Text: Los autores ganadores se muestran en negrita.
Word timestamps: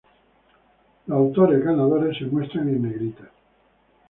Los 1.05 1.15
autores 1.19 1.63
ganadores 1.63 2.17
se 2.17 2.25
muestran 2.25 2.67
en 2.69 2.81
negrita. 2.81 3.29